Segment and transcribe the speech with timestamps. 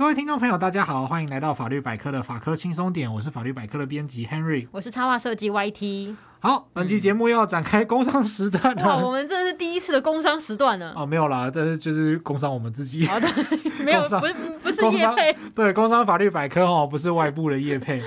[0.00, 6.16] 各位听众朋友，大家好，欢迎来到法律百科的法科轻松点，我是法律百科的编辑 Henry，我是插画设计 YT。
[6.38, 8.82] 好，本期节目又要展开工商时段了。
[8.82, 10.94] 哇，我们这是第一次的工商时段呢。
[10.96, 13.06] 哦，没有啦，但是就是工商我们自己。
[13.06, 13.28] 好的，
[13.84, 15.36] 没有，不是不是业配。
[15.54, 18.02] 对，工商法律百科哦，不是外部的业配。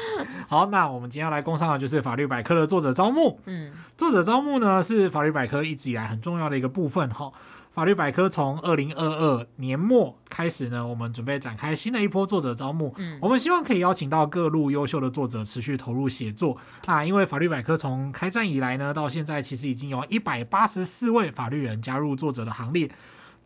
[0.48, 3.39] 好，那我们今天要来工商的就是法律百科的作者招募。
[3.45, 7.31] 嗯，作者招募呢是法律百科一直以来很重要的一个部分哈。
[7.73, 12.94] 法律百科从二零二二年末开始呢，我们准备展开新的一波作者招募。
[12.99, 16.55] 嗯，我们希望可以邀请到各路优秀的作者持续投入写作。
[16.86, 22.88] 啊，因为法律百科从开战以来呢，到现在其实已经有一百八十四位法律人加入作者的行列。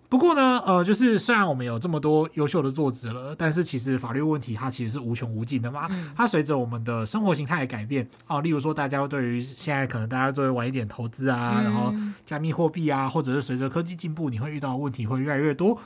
[0.10, 5.88] 不过呢，呃，就是虽然我们有这么多优秀的作者了，但是其实法律问题它其实是无穷无尽的嘛。
[5.90, 11.94] 嗯、它随着我们的生活形态的改变啊，例如说大家对于现在可能大家都会玩一点投资啊，嗯、然后
[12.26, 15.78] 加密货币啊，或者是随着科技进步，你会遇到的问题会越来越多。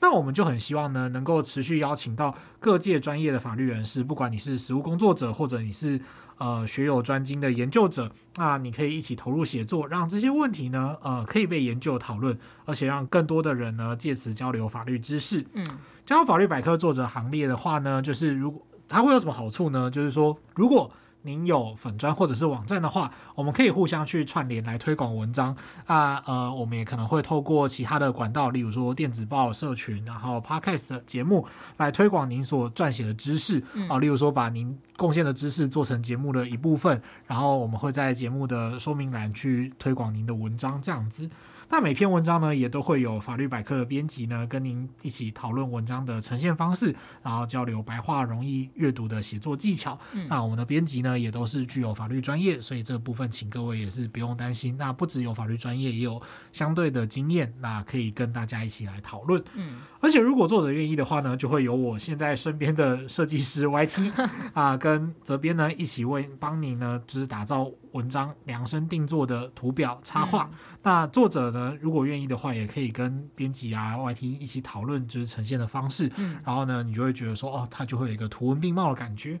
[0.00, 5.98] 那我们就很希望呢，能够持续邀请到各界专业的法律人士，不管你是实务工作者，或者你是
[6.42, 15.46] 呃学有专精的研究者，那你可以一起投入写作，让这些问题呢，呃，可以被研究讨论，而且让更多的人呢借此交流法律知识。
[15.54, 15.64] 嗯，
[16.04, 19.88] 加入法律百科作者行列的话呢，就是如果它会有什么好处呢？
[19.88, 20.90] 就是说，如果
[21.22, 25.56] 您有粉砖或者是网站的话，我们可以互相去串联来推广文章
[25.86, 26.22] 那。
[26.26, 33.98] 呃，我们也可能会透过其他的管道，例如说电子报、社群，然后 Podcast 节目来推广您所撰写的知识啊。
[33.98, 41.28] 例如说，把您贡献的知识做成节目的一部分，然后我们会在节目的说明栏去推广您的文章，这样子。
[41.72, 49.98] 那每篇文章呢，也都会有法律百科的编辑呢，跟您一起讨论文章的呈现方式，然后交流白话容易阅读的写作技巧。
[50.12, 54.76] 嗯、那我们的编辑呢，也都是具有法律专业，所以这个部分请各位也是不用担心。
[54.76, 56.20] 那不只有法律专业，也有
[56.52, 59.42] 相对的经验，那可以跟大家一起来讨论。
[59.54, 64.12] 嗯，而且如果作者愿意的话呢，就会有我现在身边的设计师 YT
[64.52, 70.48] 啊，跟责编呢一起为帮你呢，就是打造文章量身定做的图表插画。
[70.52, 76.10] 嗯、那作者呢，如果愿意的话，也可以跟编辑啊、YT 一起讨论，就是呈现的方式。
[76.16, 79.38] 嗯，然后呢，你就会觉得说，哦，它就会有一个图文并茂的感觉。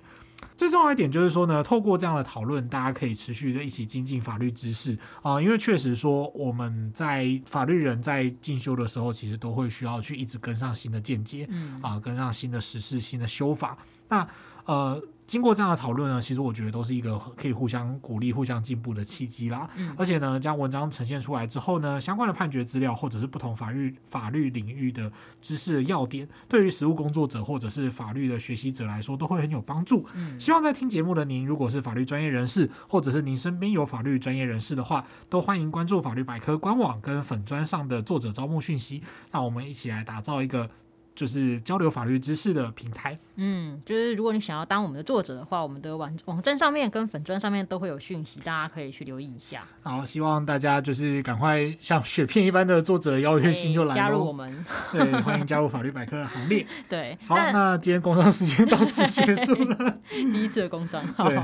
[0.56, 5.42] 最重要一点就是说呢，透过这样的讨论，大家可以持续的一起精进法律知识啊、呃。
[5.42, 13.78] 因为确实说，我们在法律人在进修的时候，其实都会需要去一直跟上新的见解，嗯啊、呃，跟上新的实事、新的修法。
[14.08, 14.26] 那
[14.66, 15.02] 呃。
[15.32, 19.66] 经过这样的讨论呢，其实我觉得都是一个可以互相鼓励、互相进步的契机啦。
[19.76, 25.10] 嗯、而且呢，将文章呈现出来之后呢，相关的判决资料或者是不同法律法律领域的
[25.40, 30.06] 知识的要点，对于实务工作者或者是法律的学习者来说，都会很有帮助。
[30.12, 39.02] 嗯、希望在听节目的您，如果是法律专业人士，或者是您身边有法律专业人士的话，都欢迎关注法律百科官网跟粉砖上的作者招募讯息。
[39.30, 40.68] 那我们一起来打造一个。
[41.14, 43.18] 就是交流法律知识的平台。
[43.36, 49.64] 嗯，就是如果你想要当我们的作者的话，我们的网网站上面跟粉砖上面都会有讯息，大家可以去留意一下。
[49.82, 54.64] 好，希望大家就是赶快像雪片一般的作者邀约信就来加入我们。
[54.92, 56.66] 对，欢迎加入法律百科的行列。
[56.88, 59.98] 对，好，那，今天工商时间到此结束了。
[60.10, 61.02] 第一次的工商。
[61.14, 61.42] 好，对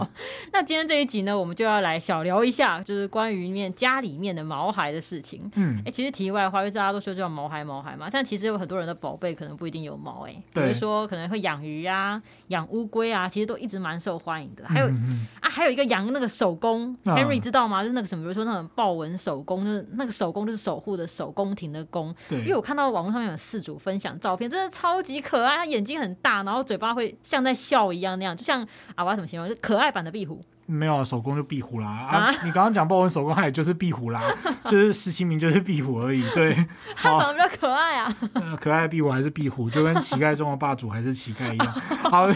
[0.53, 5.51] 那今天这一集呢，我们就要来小聊一下，就是关于面家里面的毛孩的事情。
[5.55, 14.65] 嗯，哎、欸，其实题外话，因为大家都说叫毛孩毛孩嘛，但其实有很多人的宝贝可能不一定有猫哎、欸，比如说可能会养鱼啊、养乌龟啊，其实都一直蛮受欢迎的。
[14.67, 14.87] 还有
[15.41, 17.83] 啊，还有一个养那个手工、啊、，Henry 知道吗？
[17.83, 22.15] 就是那个什么，比如说那种豹纹手工，就是那个手工就是守护的守宫廷的宫。
[22.29, 28.63] 对，因为我看到网络上面有四组分享照片，真的超级可爱，它眼睛很大，然后嘴巴会像在笑一样那样，就像
[28.95, 29.49] 啊，我要怎么形容？
[29.49, 30.41] 就可爱版的壁虎。
[30.71, 32.17] 没有手工就壁虎啦啊！
[32.29, 34.21] 啊你刚刚讲豹纹手工，它也就是壁虎啦，
[34.67, 36.29] 就是十七名就是壁虎而已。
[36.35, 36.55] 对，
[36.95, 38.15] 它长得比较可爱啊。
[38.61, 41.73] 可爱的壁虎还是壁虎，就跟乞丐中的霸主还是乞丐一样。
[42.11, 42.27] 好，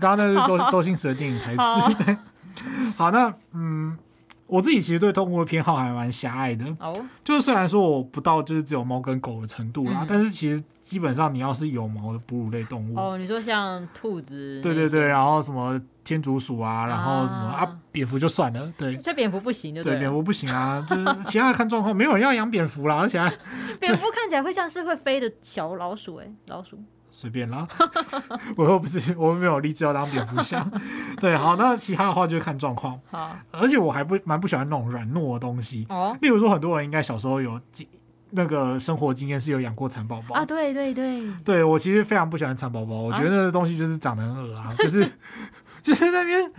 [0.00, 1.60] 刚刚那是周周星驰的电影台词。
[1.62, 2.16] 好，对，
[2.96, 3.96] 好，那嗯。
[4.50, 23.32] 我自己其实对动物的偏好还蛮狭隘的，哦，就是虽然说我不到就是只有猫跟狗的程度啦，嗯、但是其实基本上你要是有毛的哺乳类动物，哦，你说像兔子，对对对，然后什么天竺鼠啊，然后什么啊，啊蝙蝠就算了，对，这蝙蝠不行就对，对，蝙蝠不行啊，就是其他的看状况，没有人要养蝙蝠啦，而且还
[23.78, 26.78] 蝙蝠看起来会像是会飞的小老鼠哎、欸，老鼠。
[27.12, 27.66] 随便啦，
[28.56, 30.66] 我又不是，我没有立志要当蝙蝠侠。
[31.20, 32.98] 对，好，那其他的话就看状况。
[33.10, 35.86] 好，而且我还不蛮不喜欢那种软糯的东西。
[35.88, 37.60] 哦，例如说，很多人应该小时候有
[38.30, 40.44] 那个生活经验是有养过蚕宝宝啊。
[40.44, 45.04] 对对对，对我其实非常不喜欢蚕宝宝，我觉得那个东西就是长得很恶啊，就是
[45.82, 46.50] 就是那边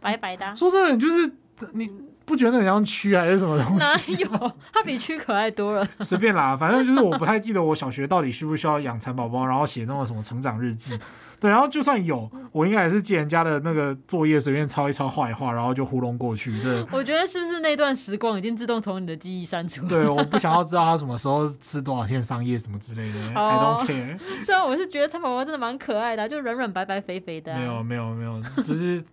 [0.00, 0.54] 白白的。
[0.54, 1.32] 说真的，就是
[1.72, 1.90] 你。
[2.28, 4.12] 不觉得很像蛆还是什么东西？
[4.12, 4.52] 哪有？
[4.72, 5.88] 它比蛆可爱多了。
[6.02, 10.98] 随便啦， 反正就是我不太记得我小学到底需不需要养蚕宝宝，然后写那种什么成长日记。
[11.40, 16.60] 对，然后就算有，我应该也是借人家的那个作业随便抄一抄画一画，然后就糊弄过去。
[16.60, 19.88] 对，我觉得是不是那段时光已经自动从你的记忆删除了？
[19.88, 23.40] 对，我不想要知道他什么时候吃多少片桑叶什么之类的。
[23.40, 24.18] Oh, I don't care。
[24.44, 27.58] 虽然我是觉得蚕宝宝真的蛮可爱的，就软软白白肥肥的、啊。
[27.58, 29.04] 没有没有没有，只是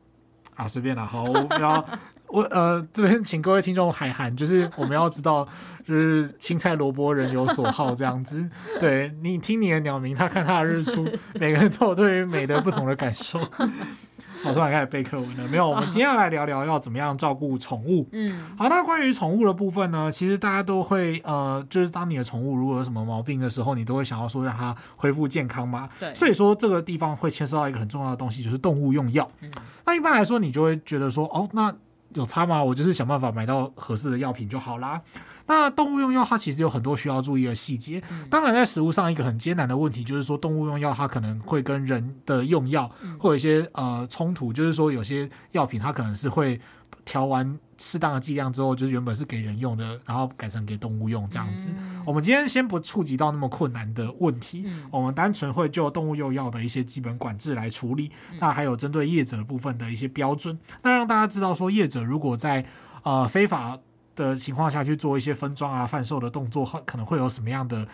[0.55, 1.05] 啊随便啦。
[1.05, 1.85] 好，我不要
[2.27, 5.47] 我呃这边请各位听众海涵，就是我们要知道。
[5.85, 8.43] 就是青菜萝卜人有所好这样子，
[8.81, 13.37] 对，你听你的鸟鸣，他看他的日出，每个人都有对于美的不同的感受。
[14.41, 15.69] 好，突然开始背课文了，没有？
[15.69, 18.09] 我们今天要来聊聊要怎么样照顾宠物。
[18.13, 25.87] 嗯，好，那关于宠物的部分呢，其实大家都会呃，就是当你的宠物如果有什么毛病的时候，你都会想要说让它恢复健康嘛。
[25.99, 29.29] 对，所以说这个地方会牵涉到一个很重要的东西，就是动物用药。
[29.41, 29.51] 嗯，
[29.85, 31.71] 那一般来说，你就会觉得说，哦，那
[32.15, 32.63] 有差吗？
[32.63, 34.99] 我就是想办法买到合适的药品就好啦。
[35.45, 38.01] 那动物用药它其实有很多需要注意的细节。
[38.29, 42.89] 当然，在食物上一个很艰难的问题就是说，动物用药它可能会跟人的用药
[43.19, 46.59] 会有一些呃冲突，就是说有些药品它可能是会
[47.03, 51.73] 调完适当的剂量之后，就是原本是给人用的，然后改成给动物用这样子。
[52.05, 58.11] 我们今天先不触及到那么困难的问题，我们单纯会就动物用药的一些基本管制来处理。
[58.39, 62.65] 那还有针对业者的部分的一些标准，那让大家知道说，业者如果在
[63.03, 63.77] 呃非法
[64.15, 67.85] 的情况下去做一些分装啊、贩售的动作，可能会有什么样的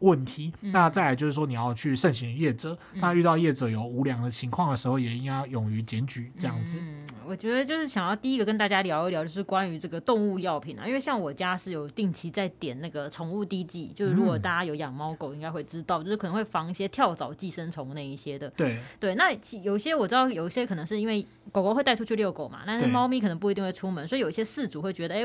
[0.00, 0.52] 问题？
[0.60, 6.78] 嗯、那再来就是说，你要去慎选业者，嗯、那遇到业者有无良的情况的时候，也应该勇于检举这样子。
[6.80, 18.50] 嗯我觉得就是想要第一个跟大家聊一聊，就是关于这个动物药品啊，因为像我家是有定期在点那个宠物滴剂，就是如果大家有养猫狗，应该会知道，就是可能会防一些跳蚤、寄生虫那一些的。
[18.56, 19.30] 对对，那
[19.62, 25.22] 有些我知道，有一些可能是因为狗狗会带出去遛狗嘛，但是猫咪可能不一定会出门，所以有一些饲主会觉得，哎，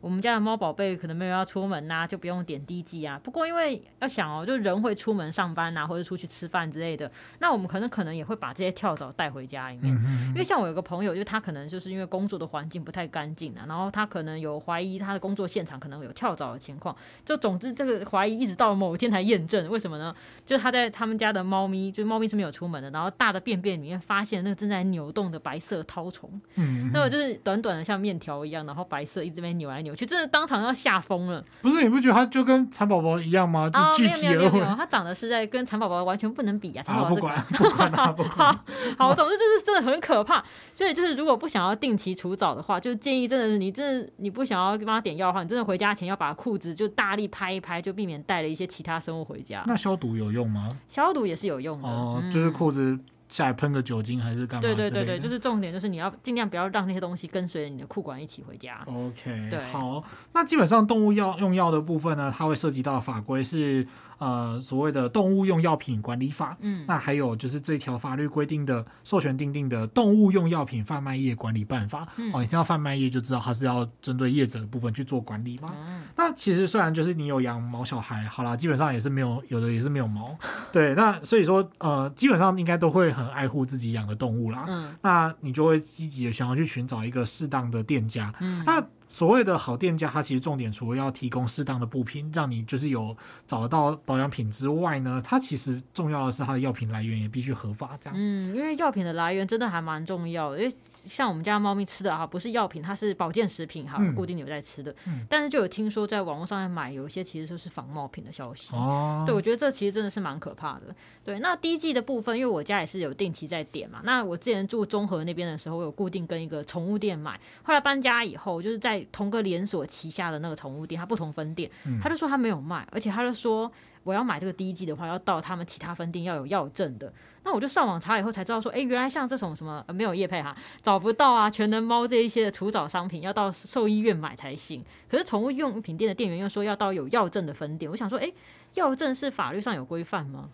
[0.00, 3.20] 我们家的猫宝贝可能没有要出门呐、啊，就不用点滴剂啊。
[3.22, 9.92] 不过因为要想哦，就人会出门上班呐，或者出去吃饭之类的，那我们可能可能也会把这些跳蚤带回家里面，
[10.28, 16.94] 因为像我有个朋友，就他可能就是因为工作的环境不太干净啊，然后他可能有怀疑他的工作现场可能有跳蚤的情况，
[17.24, 20.14] 就总之这个怀疑一直到某一天才验证，为什么呢？
[20.44, 31.44] 就是他在他们家的猫咪，就是猫咪是没有出门的，然后大的便便里面发现那个正在扭动的白色绦虫，嗯，那我就是短短的像面条一样，然后白色一直被扭来扭去，真的当场要吓疯了。
[31.60, 33.68] 不是，你不觉得它就跟蚕宝宝一样吗？
[33.68, 36.82] 就具体而为，它长得是在跟蚕宝宝完全不能比啊！
[36.84, 38.58] 蚕宝宝不管 不管它不管，
[38.96, 40.44] 好，总之就是真的很可怕。
[40.72, 49.64] 所以就是如果不想要定期除藻的话，就建议真的是你真的你不想要帮它点药的话，你真的回家前要把裤子就大力拍一拍，就避免带了一些其他生物回家。
[49.66, 50.68] 那消毒有用吗？
[50.86, 52.98] 消毒也是有用的，哦，就是裤子
[53.36, 54.62] 下来喷个酒精还是干嘛？
[54.62, 58.80] 对对对对，就是重点就是你要尽量不要让那些东西跟随着你的裤管一起回家。
[58.86, 60.02] OK，对，好，
[60.32, 63.86] 那基本上动物药用药的部分呢，它会涉及到法规是。
[64.18, 75.72] 呃，所谓的动物用药品管理法，嗯，那还有就是这条法律规定的授权订定的动物用药品贩卖业管理办法，嗯、哦，你听到贩卖业就知道它是要针对业者的部分去做管理嘛。
[75.86, 80.36] 嗯、那其实虽然就是你有养毛小孩，好啦，基本上也是没有，有的也是没有毛，
[80.72, 84.64] 对，那所以说呃，基本上应该都会很爱护自己养的动物啦。
[84.68, 88.32] 嗯，那你就会积极的想要去寻找一个适当的店家。
[88.40, 88.82] 嗯，那。
[89.08, 98.18] 所谓的好店家，它其实重点除了要提供适当的补品，让你就是有找到保养品之外呢，它其实重要的是它的药品来源也必须合法，这样。
[98.18, 100.74] 嗯，因为药品的来源真的还蛮重要的，因为。
[101.06, 104.94] 像我们家猫咪吃的哈，不是药品，它是保健食品哈，固定有在吃的。
[105.28, 108.74] 但是就有听说在网络上面买，有一些其实就是仿冒品的消息。
[108.74, 110.94] 哦，对，我觉得这其实真的是蛮可怕的。
[111.24, 114.00] 对，那滴剂的部分，因为我家也是有定期在点嘛。
[114.04, 117.40] 那我之前住中和那边的时候，我有固定跟一个宠物店买。
[117.62, 123.70] 后来搬家以后，就是在同个连锁旗下的那个宠物店，它不同分店，嗯、他就说他没有卖，而且他就说
[124.06, 127.12] 我要买这个第一季的话，要到他们其他分店要有药证的。
[127.42, 134.84] 那我就上网查以后才知道说，哎，原来像这种什么、呃、没有业配哈，找不到啊，全能猫这一些的除藻商品要到兽医院买才行。
[135.10, 137.90] 可是宠物用品店的店员又说要到有药证的分店。
[137.90, 138.32] 我想说，哎，
[138.74, 140.48] 药证是法律上有规范吗？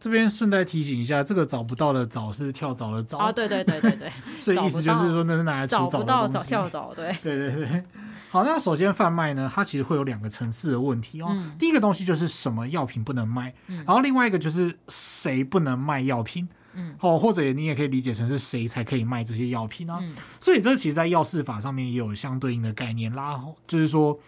[0.00, 5.90] 这边顺带提醒一下，这个找不到的蚤是跳蚤的蚤啊，对对对对对， 所以意思就是说那是拿来除蚤的。
[5.90, 7.84] 找不到找跳蚤，对对对 对。
[8.30, 11.28] 好，那首先贩卖呢，它其实会有两个层次的问题哦。
[11.30, 20.00] 嗯、第一个东西就是什么药品不能卖，嗯、然后另外一个就是谁不能卖药品，嗯，哦，或者你也可以理解成是谁才可以卖这些药品呢、啊？
[20.02, 24.18] 嗯、所以这其实，在药事法上面也有相对应的概念啦，就是说，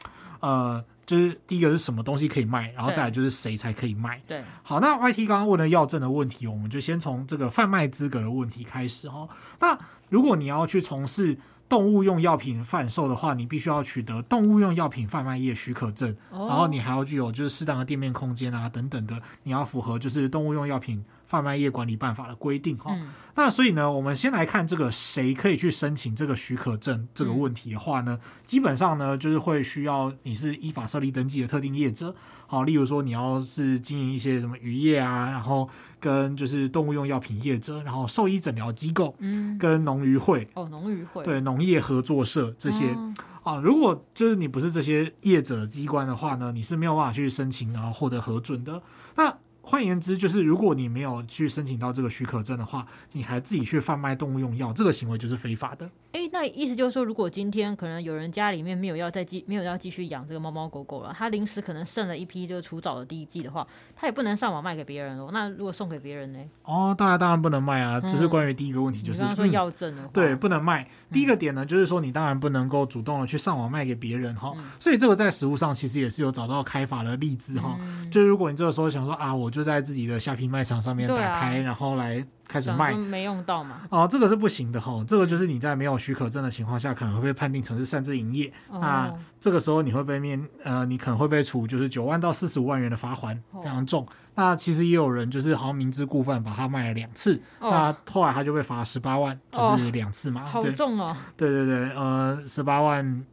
[0.41, 4.23] 呃，就是第一个是什么东西可以卖，然后再来就是谁才可以卖。
[4.27, 9.29] 对，好，那 YT 刚刚问的药证的问题，我们就先从这个贩卖资格的问题开始哦。
[9.61, 9.79] 那
[10.09, 11.39] 如果你要去从事
[11.71, 22.93] 动物用药品贩售的话，你必须要取得动物用药品贩卖业许可证，然后你还要具有就是适当的店面空间啊等等的，你要符合就是动物用药品贩卖业管理办法的规定哈。
[22.93, 32.13] 嗯、那所以呢，我们先来看这个谁可以去申请这个许可证这个问题的话呢，嗯、基本上呢就是会需要你是依法设立登记的特定业者，
[32.49, 35.69] 好，例如说你要是经营一些什么渔业啊，然后
[36.01, 41.23] 跟就是动物用药品业者，然后兽医诊疗机构，嗯，跟农渔会哦，农渔会。
[41.23, 48.83] 对农业合作社这些、哦、啊，如果就是你不是这些业者机关的话呢，你是没有办法去申请然后获得核准的。
[49.15, 49.33] 那
[49.71, 55.89] 换言之，就是如果你没有去申请到这个许可证的话，你还自己去贩卖动物用药，这个行为就是非法的。
[56.13, 63.65] 诶，那意思就是说，如果今天可能有人家里面没有要再继没有要继续养这个猫猫狗狗了，他临时可能剩了一批就是除藻的第一剂的话，
[63.95, 65.31] 他也不能上网卖给别人哦。
[65.33, 66.39] 那如果送给别人呢？
[66.65, 68.01] 哦，大家当然不能卖啊。
[68.01, 70.89] 只是关于第一个问题，就是、嗯、刚刚说要证的话、嗯，对，不能卖。
[71.13, 74.53] 第一个点呢，就是说你当然不能够主动的去上网卖给别人哈。
[74.57, 77.77] 嗯、所以这个在实物上其实也是有找到开法的例子哈。
[77.81, 80.37] 嗯、就是如果你这个时候想说啊，我就在自己的下。
[80.41, 83.83] 卖场上面打开，啊、然后来开始卖，没用到嘛？
[83.91, 85.05] 哦，这个是不行的哈。
[85.07, 88.53] 这个就是你在没有许可证的情况下，可能会被判定成是擅自营业。
[88.69, 94.05] 哦、那这个时候你会被面呃，你可能会被处就是九万到四十五万元的罚锾，非常重。
[94.05, 97.41] 哦、那其实也有人就是好像明知故犯，把它卖了两次。
[97.61, 100.45] 哦、那后来他就被罚十八万，就是两次嘛。
[100.45, 101.17] 好重哦。
[101.37, 103.25] 对对对，呃，十八万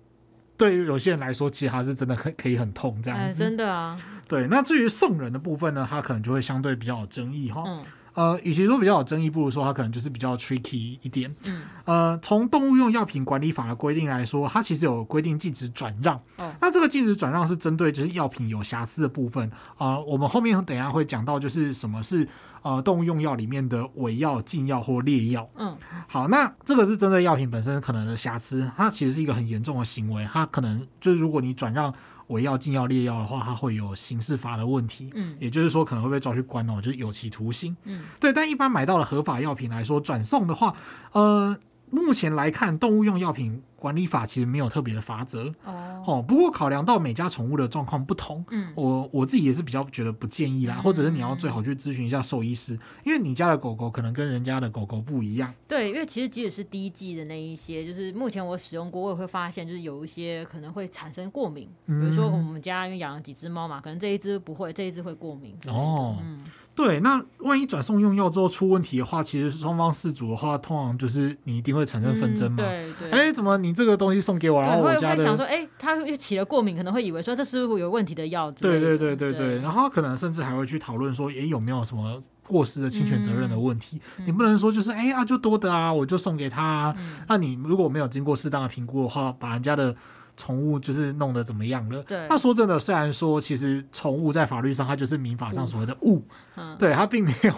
[0.55, 3.25] 对于有些人来说，其实还是真的可可以很痛这样子。
[3.25, 3.97] 哎、真的啊。
[4.27, 7.63] 对，那至于送人的部分呢，他可能就会相对比较有争议哈。
[7.65, 7.81] 嗯、
[8.17, 11.33] 呃，与其说比较有争议，不如说它可能就是比较 tricky 一点。
[11.43, 11.62] 嗯。
[11.86, 16.15] 呃，从动物用药品管理法的规定来说，它其实有规定禁止转让。
[16.38, 16.51] 哦。
[16.59, 19.47] 那这个禁止转让是针对就是药品有瑕疵的部分
[19.77, 20.03] 啊、呃。
[20.03, 22.27] 我们后面等一下会讲到，就是什么是
[22.63, 25.47] 呃动物用药里面的伪药、禁药或劣药。
[25.55, 25.77] 嗯。
[26.07, 30.27] 好，那这个是针对药品本身可能的瑕疵，它其实是一个很严重的行为。
[30.33, 31.93] 它可能就是如果你转让。
[32.27, 38.31] 伪药、禁药、劣药的话，它会有刑事法的问题，嗯，也就是说可能会被抓去关哦，就是有期徒刑，嗯，对。
[38.34, 40.74] 但一般买到了合法药品来说，转送的话，
[41.12, 41.57] 呃。
[41.89, 46.25] 目前来看，动物用药品管理法其实没有特别的法则哦，哦。
[46.27, 55.53] 不过考量到每家宠物的状况不同，嗯，我我自己也是比较觉得不建议啦，嗯、或者是你要最好去咨询一下兽医师，因为你家的狗狗可能跟人家的狗狗不一样。
[55.67, 66.39] 对，因为其实即使是低剂的那一些，就是目前我使用过，我也会发现就是有一些可能会产生过敏，嗯、比如说我们家因为养了几只猫嘛，可能这一只不会，这一只会过敏哦，嗯。
[66.77, 72.63] 对，那万一转送用药之后出问题的话，其实双方事主的话，通常就是你一定会产生纷争嘛。
[72.63, 73.19] 嗯、对对。
[73.19, 78.51] 哎，怎么你这个东西送给我，然后我家的会会想说，哎，他起了过敏，可能会以为说这是不是有问题的药？
[78.51, 79.55] 对对对对对。
[79.55, 84.00] 对然后可能甚至还会去讨论说，哎，有没有什么过失的侵权责任的问题？
[84.19, 86.96] 嗯、你不能说就是哎啊，就多的啊，我就送给他、啊。
[87.00, 89.96] 嗯、那你如果没有经过适当的评估的话，把人家的。
[90.38, 92.01] 宠物就是弄得怎么样了？
[92.03, 92.25] 对。
[92.29, 96.24] 那说真的，虽然说其实宠物在法律上它就是民法上所谓的物，
[96.56, 97.53] 嗯、对，它并没有，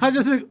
[0.00, 0.48] 它就是。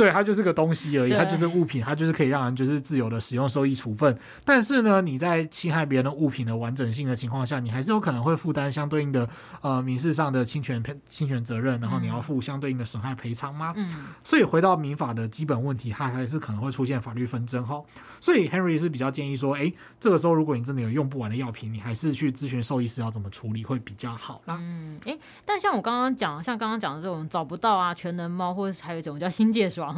[0.00, 4.18] 对，它就是个东西而已，它就是物品，它就是可以让人就是自由的使用、收益处分。
[4.46, 9.28] 但是呢，你在侵害别人的物品的完整性的情况下，你还是有可能会负担相对应的
[9.60, 13.74] 呃民事上的侵权侵权责任，然后你要负相对应的损害赔偿吗？
[13.76, 14.06] 嗯。
[14.24, 17.82] 所以回到民法的基本问题，它还是可能会出现法律纷争哈。
[18.20, 24.56] 所以 Henry 是比较建议说，哎，这个时候如果你真的有用不完的药品，你还是去咨询兽医师要怎么处理会比较好啦。
[24.58, 29.89] 嗯，哎，但像我刚刚讲，像刚刚讲的这种找不到啊，全能猫，或者是还有一种叫新界爽。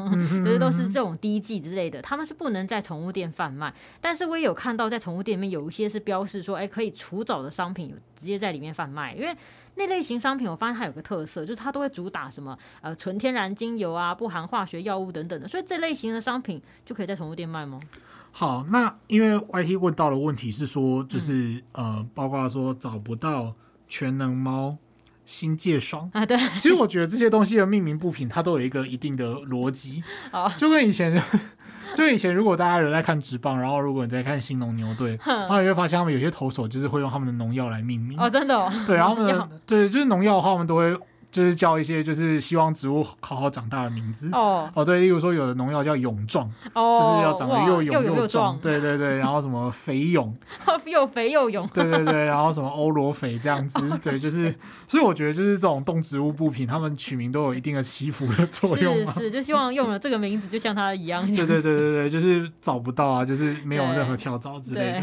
[0.45, 3.73] 这些都是这种滴剂之类的，他们是不能在宠物店贩卖。
[4.01, 9.15] 但是我也有看到，在宠物店里面有一些是标示说，哎，可以除藻的商品，有直接在里面贩卖。
[9.15, 9.37] 因为
[9.75, 15.49] 那类型商品，我发现它有个特色，就是它都会主打什么呃纯天然精油啊，不含化学药物等等的。
[15.49, 17.81] 所以这类型的商品就可以在宠物店卖吗？
[18.31, 23.55] 好，那因为 YT 问到的问题是说，就是、嗯、呃，包括说找不到
[23.89, 24.77] 全能猫。
[25.33, 31.11] 新界霜啊，对，其实我觉得这些东西的命名不平，它都有一个一定的逻辑， 哦，就跟以前，
[31.97, 40.95] 就跟以前，如果大家人在看职棒，然后如果你在看新农牛队，然后你会发现他们有些投手就是会用他们的农药来命名，哦，真的，哦，对，然后他们 对，就是农药的话，我们都会。
[41.33, 44.29] 就是叫一些就是希望植物好好长大的名字。
[44.33, 44.71] 哦。
[44.75, 50.33] 哦，对，例如说有的农药叫勇壮，哦，就是要长得又勇又壮，对对对， 然后什么肥勇，
[50.87, 54.55] 又肥又勇，对对对，然后什么欧罗肥这样子， 对，就是，
[54.87, 65.03] 所以我觉得就是这种动植物部品，他们取名都有一定的祈福的作用嘛，是是，就希望用了这个名字就像它一样，对对对对对，就是找不到啊，就是没有任何跳蚤之类的。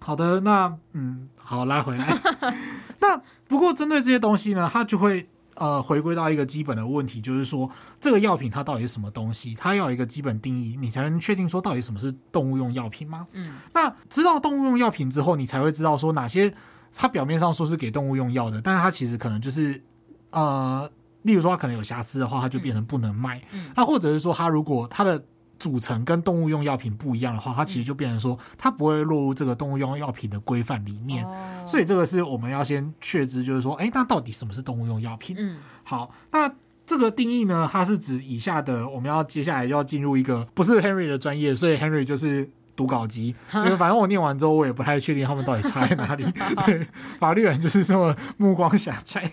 [0.00, 2.20] 好的，那嗯，好，拉回来。
[3.00, 7.70] 那不过针对这些东西呢，它就会呃回归到一个基本的问题，就是说
[8.00, 9.54] 这个药品它到底是什么东西？
[9.54, 13.26] 它要有一个基本定义，你才能确定说到底什么是动物用药品吗？
[13.34, 16.52] 嗯，那知道动物用药品之后，你才会知道说哪些
[16.94, 19.82] 它表面上说是给动物用药的，但是它其实可能就是
[20.30, 20.90] 呃，
[21.22, 23.42] 例如说它可能有瑕疵的话，它就变成不能卖。
[23.52, 25.22] 嗯，那或者是说它如果它的
[25.58, 31.24] 组成跟动物用药品不一样的话，它其实就变成说，它不会落入这个动物用药品的规范里面。
[31.24, 35.36] 哦、所以这个是我们要先确知，就是说，哎，那到底什么是动物用药品？
[35.38, 36.52] 嗯，好，那
[36.86, 46.24] 这个定义呢，它是指以下的，我们要接下来要进入一个不是 Henry 的专业，所以 Henry 就是读稿机，因为反正我念完之后，我也不太确定他们到底差在哪里。
[46.66, 46.86] 对，
[47.18, 49.30] 法律人就是这么目光狭窄。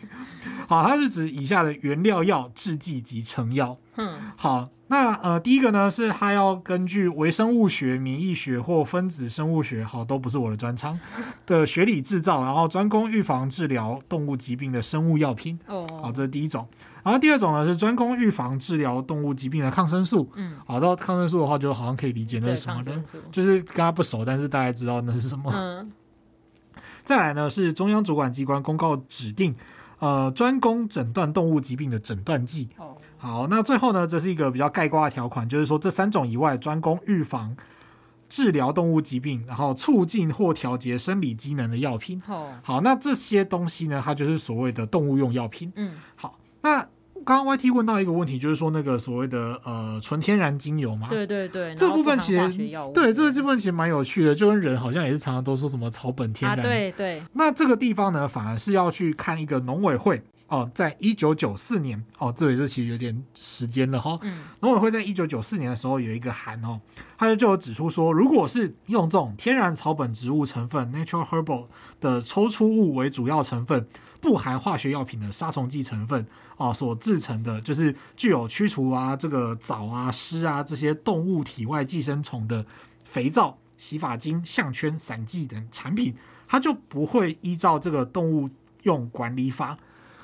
[0.67, 3.77] 好，它是指以下的原料药、制剂及成药。
[3.97, 4.69] 嗯，好。
[4.87, 10.99] 那呃，第一个呢是它要根据微生物学、免疫学或分子生物学，好，都不是我的专长
[11.45, 15.57] 的学理制造，然后专攻预防治疗动物疾病的生物药品。
[15.67, 16.67] 哦，好，这是第一种。
[17.03, 20.29] 然后第二种呢是专攻预防治疗动物疾病的抗生素。
[20.35, 25.51] 嗯，好，到抗生素的话，就好像可以理解那是什么的， 就是跟它不熟，但是大家知道那是什么。
[25.55, 25.91] 嗯。
[27.03, 29.55] 再来呢是中央主管机关公告指定，
[29.99, 32.69] 呃，专攻诊断动物疾病的诊断剂。
[32.77, 32.95] 哦。
[33.17, 37.55] 好，那最后呢，这是一个比较概括的条款，就是说这三种以外，专攻预防、
[38.31, 42.21] 治疗动物疾病，然后促进或调节生理机能的药品。
[42.29, 45.69] 哦，好，那这些东西呢，它就是所谓的动物用药品。
[45.75, 46.79] 嗯，好，那
[47.25, 51.09] 刚刚 YT 问到一个问题，就是说那个所谓的呃纯天然精油嘛？
[51.09, 52.47] 对对对，这部分其实
[52.93, 56.57] 对这个部分其实蛮有趣的，就跟人好像也是常常都说什么草本天然。
[56.57, 57.21] 啊、对对。
[57.33, 60.23] 那这个地方呢，反而是要去看一个农委会。
[60.51, 64.19] 哦，在一九九四年，哦，这也是其实有点时间了哈。
[64.21, 66.81] 嗯，农委会在一九九四年的时候有一个函哦，
[67.17, 71.67] 他就有指出说，如果是用这种天然草本植物成分 （natural herbal）
[72.01, 73.87] 的抽出物为主要成分，
[74.19, 76.27] 不含化学药品的杀虫剂成分
[76.57, 82.65] 哦，所制成的，就是具有驱除啊这个藻啊虱啊这些动物体外寄生虫的
[83.05, 86.13] 肥皂、洗发精、项圈、散剂等产品，
[86.45, 88.49] 它就不会依照这个动物
[88.83, 89.77] 用管理法。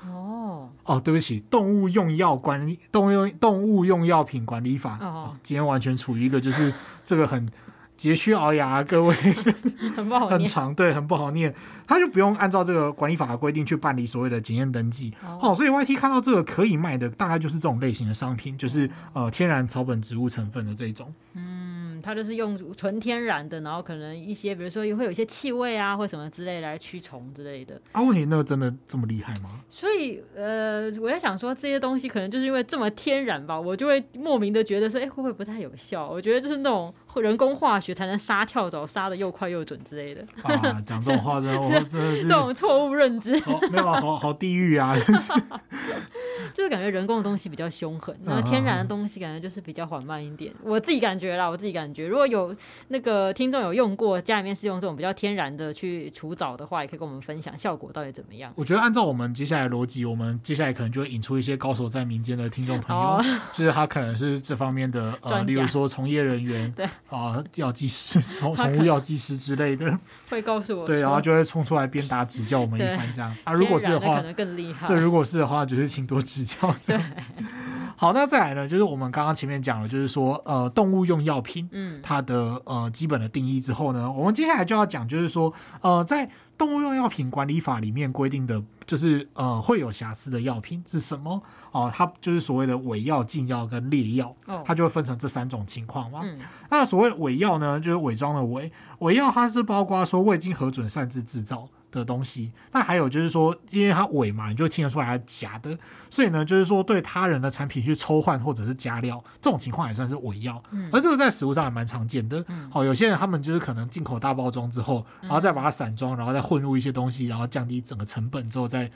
[0.06, 4.98] 哦哦，对不起，动物用药管理，动物用动物用药品管理法。
[5.02, 7.50] 哦，今天完全处于一个就是这个很
[7.98, 9.16] 佶屈聱牙，各位
[9.96, 11.54] 很不好念，很长，对，很不好念。
[11.88, 15.14] 他就不用按照这个管理法的规定去办理所谓的检验登记。
[15.42, 21.12] 哦，所以 YT 看到这个可以卖的，大概就是这种类型的商品，就是呃天然草本植物成分的这种。
[21.34, 21.67] 嗯。
[22.02, 27.80] 它就是用纯天然的，然后可能一些，比如说会有一些气味啊，或什么之类来驱虫之类的。
[27.92, 29.62] 啊，问题那个真的这么厉害吗？
[29.70, 36.08] 所以，呃，我在想说这些东西可能就是因为这么天然吧，我就会莫名的觉得说，哎，会不会不太有效？
[36.10, 36.94] 我觉得就是那种。
[37.22, 40.22] 人工化学才能杀跳蚤，杀的又快又准之类的。
[40.44, 43.32] 啊，讲这种话真的，我真的是这种错误认知。
[43.72, 44.96] 没有，好好地狱啊！
[46.54, 50.52] 就是感觉人工的东西比较凶狠，然后天然的东西感觉就是比较缓慢一点。
[50.64, 52.56] 我自己感觉啦，我自己感觉，如果有
[52.88, 58.52] 那个听众有用过，家里面是用这种比较天然的去除藻的话，也可以跟我们分享效果到底怎么样。
[58.56, 66.88] 我觉得按照我们接下来的逻辑，我们接下来可能就会引出一些高手在民间的听众朋友，哦、就是他可能是这方面的呃，例如说从业人员，对。
[67.10, 69.98] 啊，药剂师、宠宠物药剂师之类的，
[70.30, 73.54] 会告诉我，对，然后就会冲出来鞭打指教我们一番，这样 啊。
[73.54, 74.88] 如果是的话，可能更厉害。
[74.88, 76.74] 对，如果是的话，就是请多指教。
[76.86, 77.00] 对，
[77.96, 91.42] 好，那再来呢，就是我们刚刚前面讲了，就是说，呃，动物用药品，嗯，它的呃基本的定义之后呢，我们接下来就要讲，就是说，呃，在动物用药品管理法里面规定的，就是呃会有瑕疵的药品是什么？
[91.72, 96.22] 哦，它就是所谓的伪药、禁药跟劣药，它就会分成这三种情况嘛。
[96.24, 96.38] 嗯、
[96.70, 102.52] 那所谓伪药呢，就是伪装的伪，伪药它是包括说未经核准擅自制造的东西。
[102.72, 105.78] 那还有就是说，因为它伪嘛，你就听得出来它是假的，
[106.10, 110.62] 所以呢，就是说对他人的产品去抽换或者是加料，这种情况也算是伪药。
[110.72, 112.44] 嗯、而这个在食物上还蛮常见的。
[112.70, 118.90] 好、哦，有些人他们就是可能进口大包装之后，然后再把它散装，然后再混入一些东西，然后降低整个成本之后再。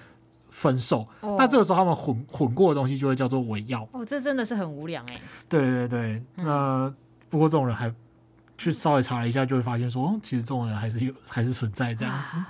[0.54, 3.88] 分售，哦、那这个时候他们混混过的东西就会叫做伪药。
[3.93, 5.21] 哦，这真的是很无良哎。
[5.47, 6.95] 对对对，那、嗯、
[7.30, 7.89] 不过这种人还
[8.58, 12.36] 去稍微查了一下，就会发现说，其实这种人还是有，还是存在这样子。
[12.36, 12.49] 啊、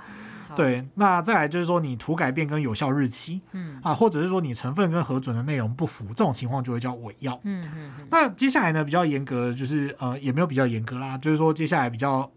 [0.54, 7.38] 对，那再来就是说，你涂改变跟有效日期，嗯啊，或者是说你成分跟核准的内容不符，这种情况就会叫伪药。
[7.44, 7.92] 嗯嗯。
[8.10, 12.30] 那接下来呢，比较严格的就是呃，也没有比较严格啦，就是说接下来比较。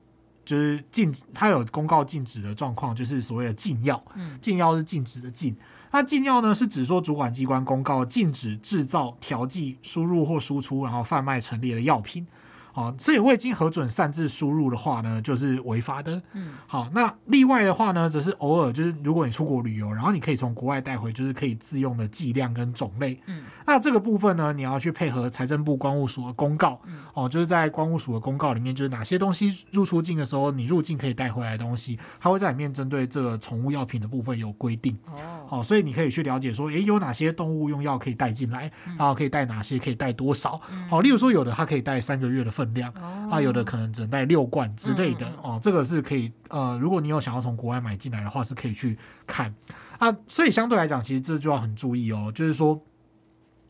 [0.46, 4.00] 就是禁止，它有公告禁止的状况，就是所谓的禁药。
[4.14, 5.58] 嗯，禁药是禁止的禁。
[5.90, 12.28] 那禁药呢，是指说主管机关公告禁止制造、调剂、输入或输出，然后贩卖陈列的药品。
[12.76, 16.22] 好，所以未经核准擅自输入的话呢，就是违法的。
[16.34, 23.18] 嗯，好，那例外的话呢，则是偶尔就是如果你出国旅游，然后你可以从国外带回，就是可以自用的剂量跟种类。
[23.28, 26.78] 嗯，那这个部分呢，你要去配合财政部关务署的公告。
[27.14, 34.94] 哦，就是在关务署的公告里面，就是哪些东西入出境的时候，你入境可以带回来的东西，它会在里面针对这个宠物药品的部分有规定。
[35.06, 35.16] 哦，
[35.48, 40.60] 好，所以你可以去了解说，诶，有哪些动物用药可以带进来，然后可以带哪些，可以带多少。
[40.90, 42.92] 好，例如说有的它可以带三个月的分量，
[43.30, 45.32] 啊，有的可能只能带六罐之类的。
[45.44, 48.98] 哦，这个是可以，呃，如果你有想要从国外买进来的话，是可以去
[49.28, 49.54] 看。
[50.00, 52.82] 啊，所以相对来讲，其实这就要很注意哦，就是说，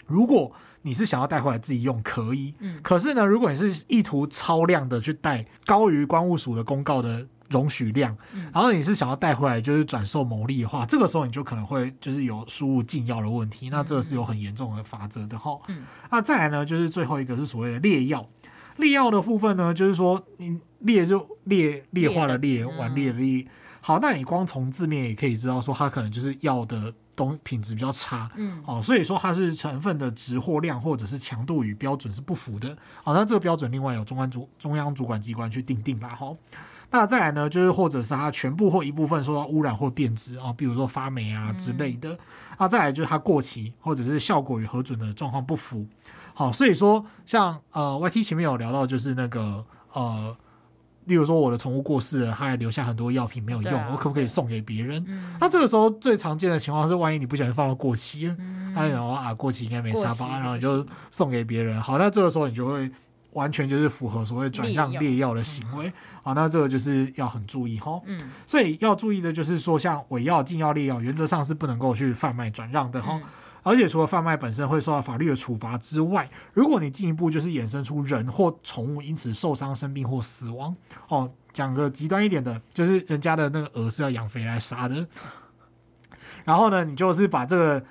[0.08, 2.54] 如果你是想要带回来自己用，可以。
[2.60, 2.80] 嗯。
[2.82, 15.60] 可是呢，如果你是意图超量的去带，高于关务署的公告的容许量，嗯，然后你是想要带回来就是转售牟利的话，这个时候你就可能会就是有输入禁药的问题，那这个是有很严重的法则的哈。
[15.68, 15.84] 嗯。
[16.10, 18.28] 那再来呢，就是最后一个是所谓的劣药。
[18.78, 23.46] 劣药的部分呢，就是说你劣就劣劣化的劣，顽劣的劣。
[23.82, 26.94] 好，那你光从字面也可以知道说，它可能就是药的。
[27.18, 36.36] 东品质比较差，嗯，哦，所以说它是成分的值或量或者是强度与标准是不符的，好，那这个标准另外有中央主中央主管机关去定定啦，好，
[36.92, 42.20] 那再来呢，就是或者是它全部或一部分受到污染或变质啊，比如说发霉啊之类的，
[42.58, 45.88] 啊，再来就是它过期或者是效果与核准的状况不符，
[46.36, 50.38] 好，所以说像呃 YT 前面有聊到就是那个呃。
[51.06, 55.06] 例如说，我的宠物过世了，它还留下很多药品没有用，啊、我可不可以送给别人？
[55.40, 61.80] 那这个时候最常见的情况是，万一你不小心放到过期了，哎、嗯，然后啊，过期应该没差吧，然后你就送给别人。
[61.80, 62.90] 好，那这个时候你就会
[63.34, 65.94] 完全就是符合所谓转让劣药的行为。
[66.24, 68.02] 好，那这个就是要很注意哈。
[68.08, 73.14] 嗯，所以要注意的就是说，像伪药、禁药、劣药，原则上是不能够去贩卖转让的哈。
[73.14, 73.22] 嗯
[73.66, 80.76] 而且除了贩卖本身会受到法律的处罚之外，如果你进一步就是衍生出人或宠物因此受伤、生病或死亡，
[81.08, 85.08] 哦，讲个极端一点的，就是人家的那个鹅是要养肥来杀的，
[86.44, 87.84] 然后呢，你就是把这个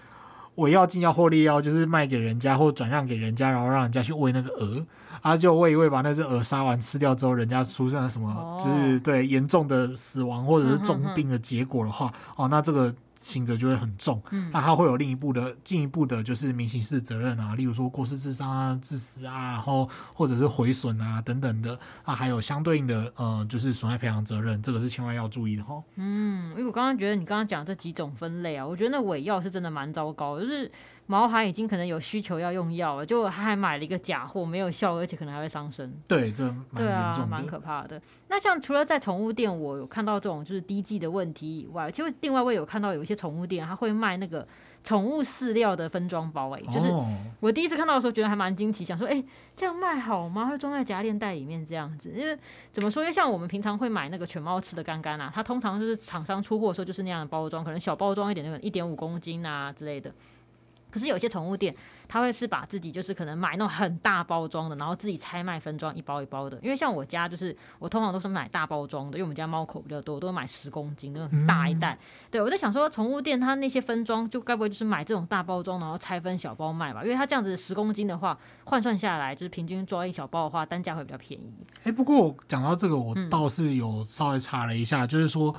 [0.55, 4.87] 伪药、禁药或劣药，就是卖给人家或转让给人家，然后让人家去喂那个鹅，
[5.23, 12.95] 啊，就喂一喂，把那只鹅杀完吃掉之后，人家出现了什么，就是对严重的死亡或者是重病的结果的话，哦，那这个。
[13.25, 25.83] 刑责就会很重，嗯，那他会有另一步的进一步的，就是民刑事责任啊，例如说过失致伤啊、致死啊，然后或者是毁损啊等等的，啊，还有相对应的呃，就是损害赔偿责任，这个是千万要注意的哈。
[25.97, 30.71] 嗯，因为我刚刚觉得你刚刚讲这几种分类啊，我觉得那伪药是真的蛮糟糕的，就是。
[31.07, 35.93] 毛孩已经可能有需求要用药了，结果他还买了一个假货，没有效，而且可能还会伤身。
[36.09, 38.01] 对，这蛮对啊，蛮可怕的。
[38.29, 44.49] 那像除了在宠物店，我有看到这种就是低剂的问题以外，其实另外我有看到有一些宠物店，他会卖那个
[44.83, 46.91] 宠物饲料的分装包，哎，就是
[47.39, 49.23] 我第一次看到的时候，觉得还蛮惊奇，想说，哎，
[49.55, 50.47] 这样卖好吗？
[50.47, 52.11] 会装在夹链袋里面这样子？
[52.17, 52.37] 因为
[52.73, 53.03] 怎么说？
[53.03, 60.11] 因为像我们平常会买那个犬猫吃的干干啊，它通常就是厂商出货的时候就是那样的包装，可能小包装一点，那个一点五公斤啊之类的。
[60.95, 61.75] 可是有些宠物店，
[62.07, 66.57] 他会是把自己就是可能买那种很大包装的，然后自己拆卖分装一包一包的。
[66.63, 71.95] 因为像我家就是我通常都是买大包装的，因为我们家猫口比较多，我都会买十公斤那种很大一袋。
[71.95, 71.99] 嗯、
[72.31, 77.03] 对，我在想说，宠物店它那些分装就该不会就是买这种大包装，然后拆分小包卖吧？
[77.03, 81.53] 因为它这样子十公斤的话，换算下来就是平均装一小包的话，单价会比较便宜。
[81.79, 85.53] 哎、欸，不过讲到这个，我倒是有稍微查了一下，嗯、就是说。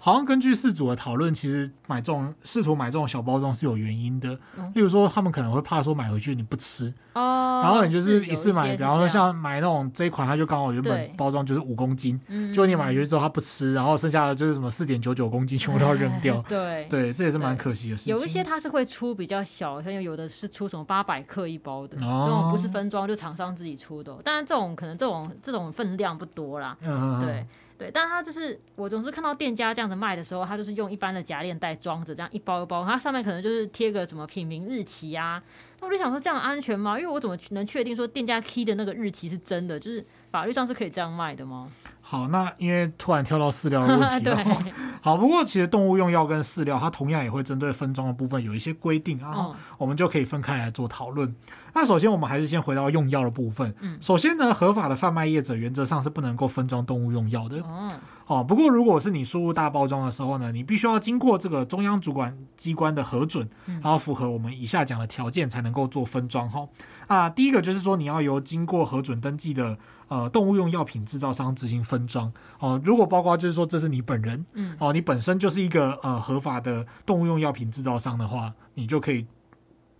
[0.00, 4.36] 好像根据饲主的讨论，其实买这种试图买这种小包装是有原因的。
[4.56, 16.42] 嗯、例如说，他们可能会怕说买回去你不吃，哦、然后你就是一次买，比方说像买那种这一款，它就刚好原本包装就是五公斤，结果你买回去之后它不吃，然后剩下的就是什么四点九九公斤全部都要扔掉。
[16.48, 18.16] 对对，这也是蛮可惜的事情。
[18.16, 24.16] 有一些它是会出比较小，像有的是出什么八百克一包的，哦、这种不是分装，就厂商自己出的。
[24.24, 26.74] 当然这种可能这种这种分量不多啦。
[26.80, 27.46] 嗯，对。
[27.80, 35.42] 对，但他就是我总是看到店家这样子卖的时候，他就是用一般的夹链袋装着，这样一包一包，它上面可能就是贴个什么品名日期啊。
[35.80, 37.00] 那我就想说，这样安全吗？
[37.00, 39.80] 因为我怎么能确定说店家 key 的那个日期是真的？
[39.80, 41.68] 就是法律上是可以这样卖的吗？
[42.02, 44.36] 好，那因为突然跳到饲料的问题了。
[45.02, 51.34] 好，不过其实动物用药跟饲料，它同样也会针对分装的部分有一些规定啊，嗯、我们就可以分开来做讨论。
[51.72, 53.72] 那首先，我们还是先回到用药的部分。
[53.80, 57.58] 嗯，首先呢，合法的贩卖业者原则上是不能够分装动物用药的。
[57.62, 57.92] 哦，
[58.26, 66.50] 哦，不过如果是你输入大包装的时候呢，你必须要经过这个中央主管机关的核准，然后符合我们以下讲的条件才能够做分装。
[66.50, 66.66] 哈，
[67.10, 69.76] 啊，第一个就是说你要由经过核准登记的
[70.08, 72.32] 呃动物用药品制造商执行分装。
[72.60, 79.26] 哦，如果包括就是说这是你本人，嗯，哦，你本身就是一个呃合法的动物用药品制造商的话，你就可以。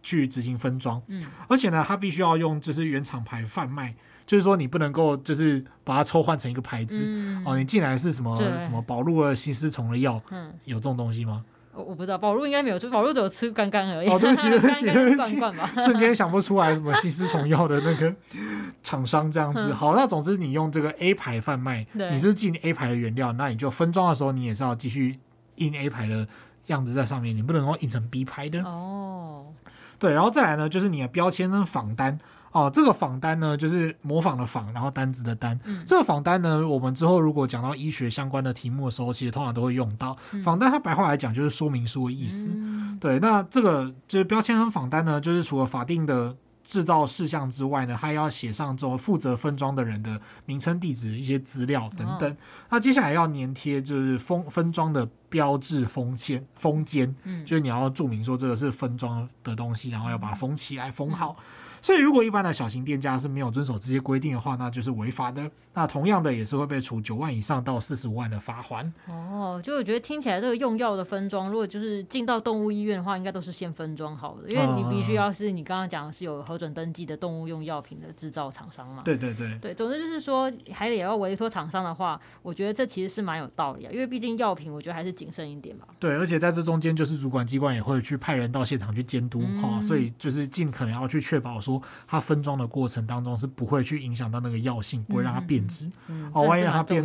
[0.03, 3.94] 去执行分装，嗯，而且呢，它必须要用就是原厂牌贩卖，
[4.25, 11.44] 就是说你不能够就是把它抽换成一个牌子、嗯、哦，你进来是什么什么保路的吸丝虫的药，嗯，有这种东西吗？
[11.72, 14.09] 我我不知道，保鹿应该没有，就保鹿只有吃干干而已。
[14.09, 15.38] 哦，对不起，对不起， 对不起，
[15.85, 18.12] 瞬间想不出来什么吸丝虫药的那个
[18.83, 19.72] 厂商这样子。
[19.72, 25.18] 好，那总之你用这个 A 牌贩卖，你是进 A 牌的原料，那你就分装的时候，你也是要继续
[25.56, 26.26] 印 A 牌的
[26.66, 28.62] 样子在上面，你不能够印成 B 牌的。
[28.64, 29.46] 哦，
[29.98, 32.18] 对，然后再来呢，就是你的标签跟仿单。
[32.52, 35.58] 哦，这个仿单呢，就是模仿的仿，然后单子的单。
[35.64, 40.16] 嗯、这个仿单呢，我们之后如果讲到医学相关的题目的时候，其实通常都会用到。
[40.32, 42.50] 嗯、仿单它白话来讲就是说明书的意思。
[42.52, 52.28] 嗯、对，那这个就是标签和仿单呢，就是除了法定的制造事项之外呢，还要写上这种负责分装的人的名称、地址、一些资料等等。
[52.28, 52.36] 哦、
[52.70, 61.36] 那接下来要粘贴就是封分装的标志封签封缄，嗯、就是你要注明说这个是分装的东西，然后要把它封起来封好。
[61.38, 61.44] 嗯
[61.82, 65.50] 所以，如果一般的小型店家是没有遵守这些规定的话，那就是违法的。
[65.72, 68.92] 那同样的，也是会被处九万以上到四十五万的罚款。
[69.06, 79.02] 哦，就我觉得听起来这个用药的分装，如果就是进到动物医院的话，应该都是先分装好的，因为你必须要是你刚刚讲的是有核准登记的动物用药品的制造厂商嘛。
[79.04, 79.56] 对对对。
[79.62, 85.86] 对，总之就是说，还得要委托厂商的话，我觉得这其实是蛮有道理啊，因为毕竟药品，我觉得还是谨慎一点吧。
[86.00, 91.69] 对，而且在这中间，就是主管机关也会去派人到现场去监督哈、嗯，所以就是尽可能要去确保说
[92.06, 92.50] 它分装。
[92.61, 95.88] 的过程当中是不会去影响到那个药性，不会让它变质。
[96.33, 97.00] 哦，万一让它变，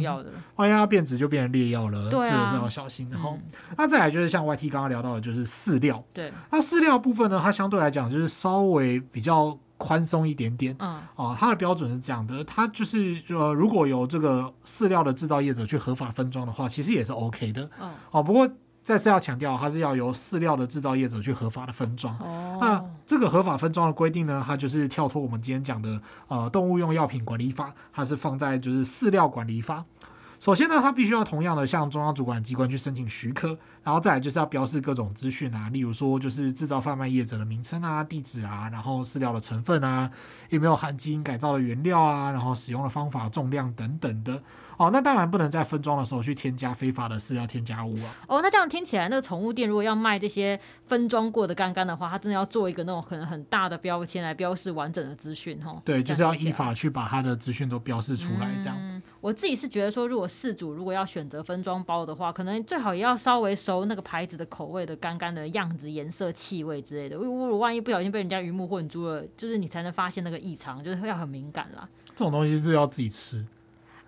[0.56, 3.30] 万一让它变质就变成劣药了，这个是要小心的哈。
[3.32, 3.42] 嗯、
[3.78, 6.04] 那再来就是像 YT 刚刚聊到的，就是饲料。
[6.12, 10.76] 对，那饲料部分呢，它相对来讲就是稍微比较宽松一点点。
[10.80, 17.70] 嗯，哦，它的标准是这样的，它就是呃，如果有这个饲料的制造业者去合法分装的话，其实也是 OK 的。
[17.80, 18.50] 嗯、哦，不过。
[18.86, 22.16] 再次要强调，它是要由饲料的制造业者去合法的分装。
[22.20, 29.84] 哦、那这个合法分装的规定呢，它就是跳脱我们今天讲的呃动物用药品管理法，它是放在就是饲料管理法。
[30.40, 40.10] 首先呢，它必须要同样的向中央主管机关去申请许可，然后再来就是要标示各种资讯啊，例如说就是制造贩卖业者的名称啊、地址啊，然后饲料的成分啊，
[40.50, 44.42] 有没有含基因改造的原料啊，然后使用的方法、重量等等的。
[44.78, 48.14] 哦，那当然不能在分装的时候去添加非法的饲料添加物啊。
[48.28, 55.82] 哦，那这样听起来，那个宠物店如果要卖这些分装过的干干的话，它真的要做一个那种可能很大的标签来标示完整的资讯哈。
[55.86, 59.02] 对，就是要依法去把它的资讯都标示出来，这样。
[59.26, 67.16] 我自己是觉得说，如果四组如果要选择分装包的话，可能最好也要稍微熟那个牌子的口味的干干的样子、颜色、气味之类的。
[67.16, 71.90] 如果万一不小心被人家鱼目混珠了，就是你才能发现那个异常，就是要很敏感啦。
[72.10, 73.44] 这种东西是要自己吃。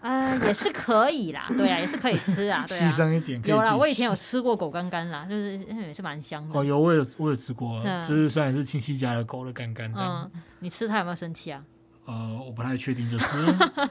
[0.01, 3.49] 呃，也是可以啦，对啊，也是可以吃啊，对啊，牺牲一点可以。
[3.49, 6.59] 有啦，我以前有吃过狗干干啦，就是也是蛮香的。
[6.59, 10.29] 哦，有，我有，我有吃过，嗯、就是虽然是亲戚家的狗的干干这样。
[10.31, 11.63] 嗯，你吃它有没有生气啊？
[12.05, 13.37] 呃，我不太确定，就是。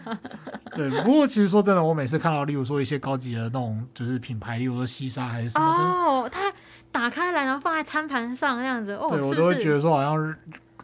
[0.77, 6.53] 对，不过其实说真的，我每次看到，例如说一些高级的那种，就是品牌，例如说西沙还是什么的，哦，它
[6.93, 10.37] 打开来然后放在餐盘上那样子，哦，对，我都会觉得说好像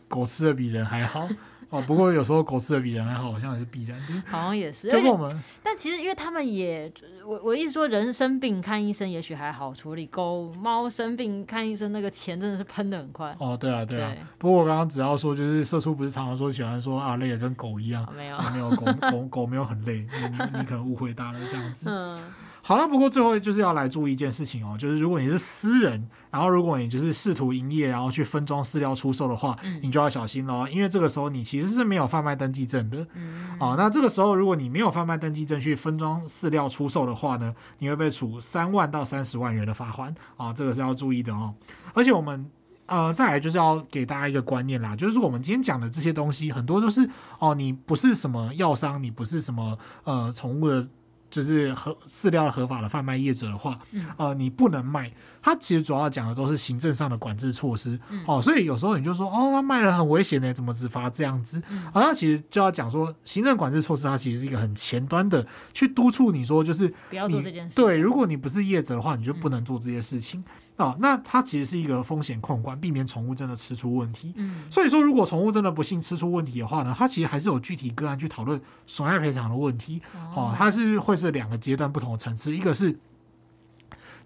[0.08, 1.28] 狗吃的比人还好。
[1.72, 4.22] 哦，不过有时候狗吃的比人还好，好像也是必然的。
[4.26, 4.90] 好像也是。
[4.90, 6.92] 就我们，但其实因为他们也，
[7.26, 13.34] 我我意思说，人生病看医生也许还好处理，狗猫生病看医生那个钱真的是喷的很快。
[13.38, 14.10] 哦，对啊，对啊。
[14.10, 21.88] 对不过我刚刚只要说，就是社畜不是常常说喜欢说啊累的跟狗一样，没有没有狗狗狗没有很累，你你你可能误会大了这样子。
[21.90, 22.16] 嗯。
[22.64, 33.06] 好了，不过最后就是要来注意一件事情哦，就是如果你是私人，然后如果你就是试图营业，然后去分装饲料出售的话，嗯、你就要小心喽，因为这个时候你其实是没有贩卖登记证的。
[33.12, 33.54] 嗯。
[33.60, 40.10] 哦，那这个时候如果你没有贩卖登记证去分装饲料出售的话呢，你会被处三万到三十万元的罚款。
[40.38, 41.54] 啊、哦，这个是要注意的哦。
[41.92, 42.50] 而且我们
[42.86, 47.06] 呃，再来就是要给大家一个观念啦，就是说我们今天讲的这些东西，很多都是
[47.38, 50.88] 哦，你不是什么药商，你不是什么呃宠物的。
[51.32, 55.10] 就是合饲料合法的贩卖业者的话，嗯、呃，你不能卖。
[55.40, 61.60] 它其实主要讲的都是行政上的管制措施，嗯、哦，所以有时候你就说，哦，他卖了很危险的，怎么只罚这样子？
[61.70, 67.74] 嗯、啊，那其实就要讲说，行政管制措施它其实是一个很前端的，去督促你说，就是不要做这件事。
[67.74, 70.44] 对，如果你不是业者的话，你就不能做这些事情。
[70.78, 74.32] 嗯哦，那它其实是一个风险控管，避免宠物真的吃出问题。
[74.36, 80.00] 嗯，所以说如果宠物真的不幸吃出问题的话呢，它其实还是有具体个案去讨论损害赔偿的问题。
[80.34, 82.98] 哦，它是会是两个阶段不同的层次，一个是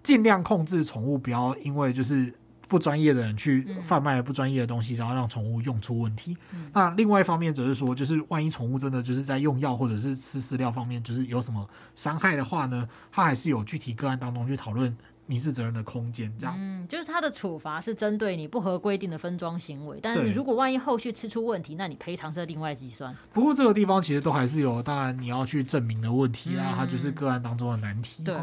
[0.02, 2.32] 尽量控制宠物不要因为就是
[2.68, 6.36] 不专业的人去贩卖了不专业的东西，然后让宠物用出问题。
[6.54, 16.32] 嗯、那另外一方面则是说，就是万一宠物真的就是在用药或者是吃饲料方面，就是有什么伤害的话呢，它还是有具体个案当中去讨论民事责任的空间。
[16.38, 23.14] 这样，嗯，就是它的处罚是针对你不合规定的分装行为，但是如果万一后续吃出问题，那你赔偿是另外计算。
[23.32, 28.22] 不过这个地方其实都还是有，当然你要去证明的问题啦，嗯、它就是个案当中的难题。
[28.22, 28.34] 对。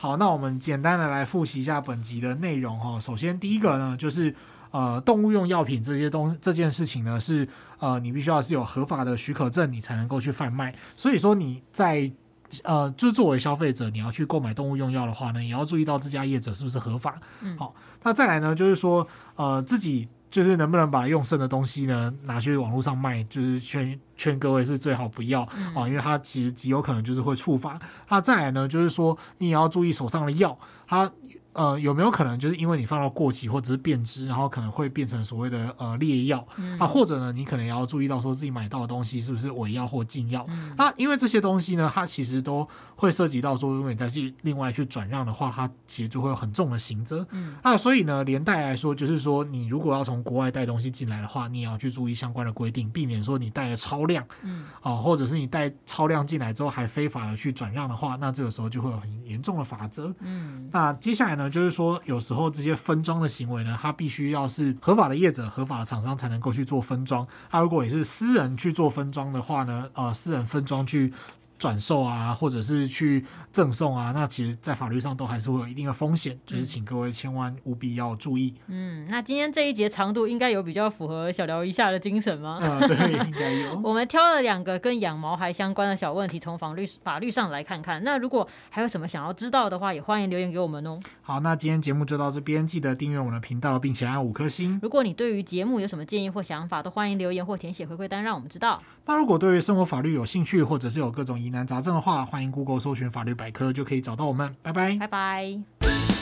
[0.00, 3.00] 好，那我们简单的来复习一下本集的内容哈。
[3.00, 4.32] 首先，第一个呢，就是
[4.70, 7.48] 呃，动物用药品这些东这件事情呢，是
[7.80, 10.72] 呃，你必须要是有合法的许可证，你才能够去贩卖。
[10.94, 12.08] 所以说你在
[12.64, 17.20] 呃，就是作为消费者，你要去购买动物用药的话呢，也要注意到这家业者是不是合法。
[17.40, 19.06] 嗯，好，那再来呢，就是说
[19.36, 20.08] 呃，自己。
[20.30, 23.24] 就是能不能把用剩的东西呢拿去网络上卖？
[23.30, 27.78] 就是劝劝各位是最好不要啊，嗯、因为它其实极有可能就是会触发。
[28.10, 31.10] 那再来呢，就是说你也要注意手上的药，它。
[31.58, 36.86] 呃，有没有可能就是因为你放到过期或者是变质，然后可能会变成所谓的呃劣药、嗯、啊？
[36.86, 40.46] 或者呢，你可能也要注意到说自己买到的东西是不是伪药或禁药？
[40.48, 47.26] 嗯、那因为这些东西呢，它其实都会涉及到说，如果你再去另外去转让的话，它其实就会有很重的刑责。
[47.32, 60.14] 嗯，那所以呢，连带来说，就是说你如果要从国外带东西进来的话，你也要去注意相关的规定，避免说你带了超量，嗯，啊，或者是你带超量进来之后还非法的去转让的话，那这个时候就会有很严重的法则。
[60.20, 61.47] 嗯，那接下来呢？
[61.48, 67.26] 就是说，有时候这些分装的行为呢，它必须要是合法的业者、合法的厂商才能够去做分装。
[67.50, 71.12] 那如果你是私人去做分装的话呢，呃，私人分装去。
[71.58, 78.54] 转售啊，或者是去赠送啊，那其实，在法律上都还是会有一定的风险，就是请各位千万务必要注意。
[78.68, 82.60] 嗯，那今天这一节长度应该有比较符合小聊一下的精神吗？
[82.62, 83.80] 嗯，对，应该有。
[83.82, 88.02] 我们挑了两个跟养毛孩相关的小问题，从法律法律上来看看。
[88.04, 91.00] 那如果还有什么想要知道的话，也欢迎留言给我们哦。
[91.22, 94.78] 好，那今天节目就到这边，记得订阅我们的频道，并且按五颗星。
[94.80, 98.80] 如果你对于节目有什么建议或想法，都欢迎留言或填写回馈单，让我们知道。
[99.06, 104.54] 那如果对于生活法律有兴趣，或者是有各种疑难杂症的话，欢迎 Google 搜寻法律百科，就可以找到我们。
[104.62, 106.17] 拜拜，拜拜。